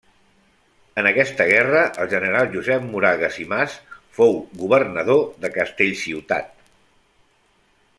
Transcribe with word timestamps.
En 1.01 1.09
aquesta 1.09 1.45
guerra 1.49 1.83
el 2.05 2.09
general 2.15 2.49
Josep 2.55 2.87
Moragues 2.95 3.39
i 3.45 3.47
Mas 3.53 3.77
fou 4.21 4.35
governador 4.65 5.23
de 5.45 5.55
Castellciutat. 5.61 6.55